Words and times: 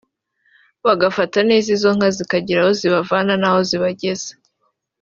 bagafata 0.85 1.37
neza 1.49 1.67
izo 1.75 1.89
nka 1.97 2.09
zikagira 2.17 2.59
aho 2.63 2.71
zibavana 2.79 3.33
n’aho 3.41 3.59
zibageza 3.69 4.31